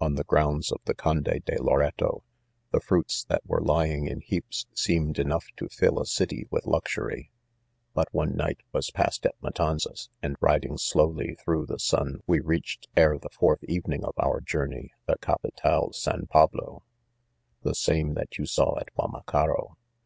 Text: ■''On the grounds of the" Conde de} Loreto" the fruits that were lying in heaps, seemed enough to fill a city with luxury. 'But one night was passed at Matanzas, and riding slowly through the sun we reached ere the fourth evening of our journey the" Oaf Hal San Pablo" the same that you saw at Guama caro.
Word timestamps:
■''On 0.00 0.16
the 0.16 0.24
grounds 0.24 0.72
of 0.72 0.80
the" 0.86 0.94
Conde 1.04 1.24
de} 1.24 1.62
Loreto" 1.62 2.22
the 2.72 2.80
fruits 2.80 3.24
that 3.24 3.42
were 3.44 3.60
lying 3.60 4.06
in 4.06 4.22
heaps, 4.22 4.64
seemed 4.72 5.18
enough 5.18 5.48
to 5.58 5.68
fill 5.68 6.00
a 6.00 6.06
city 6.06 6.46
with 6.50 6.64
luxury. 6.64 7.30
'But 7.92 8.08
one 8.10 8.34
night 8.34 8.56
was 8.72 8.90
passed 8.90 9.26
at 9.26 9.34
Matanzas, 9.42 10.08
and 10.22 10.36
riding 10.40 10.78
slowly 10.78 11.34
through 11.44 11.66
the 11.66 11.78
sun 11.78 12.22
we 12.26 12.40
reached 12.40 12.88
ere 12.96 13.18
the 13.18 13.28
fourth 13.28 13.62
evening 13.64 14.02
of 14.02 14.14
our 14.16 14.40
journey 14.40 14.92
the" 15.06 15.16
Oaf 15.28 15.52
Hal 15.62 15.92
San 15.92 16.24
Pablo" 16.26 16.82
the 17.62 17.74
same 17.74 18.14
that 18.14 18.38
you 18.38 18.46
saw 18.46 18.78
at 18.80 18.88
Guama 18.94 19.26
caro. 19.26 19.76